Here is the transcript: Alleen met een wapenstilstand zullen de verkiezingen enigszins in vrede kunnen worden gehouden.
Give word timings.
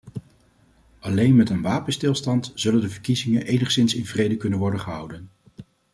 Alleen 0.99 1.35
met 1.35 1.49
een 1.49 1.61
wapenstilstand 1.61 2.51
zullen 2.55 2.81
de 2.81 2.89
verkiezingen 2.89 3.43
enigszins 3.45 3.95
in 3.95 4.05
vrede 4.05 4.37
kunnen 4.37 4.59
worden 4.59 4.79
gehouden. 4.79 5.29